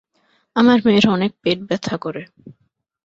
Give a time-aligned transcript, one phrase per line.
[0.55, 2.21] আমার মেয়ের অনেক পেট ব্যথা করে।